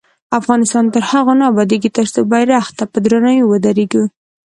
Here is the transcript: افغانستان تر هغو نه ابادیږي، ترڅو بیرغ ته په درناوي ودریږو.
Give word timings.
افغانستان 0.39 0.85
تر 0.93 1.03
هغو 1.11 1.33
نه 1.39 1.45
ابادیږي، 1.51 1.89
ترڅو 1.97 2.19
بیرغ 2.31 2.65
ته 2.77 2.83
په 2.91 2.97
درناوي 3.03 3.43
ودریږو. 3.47 4.03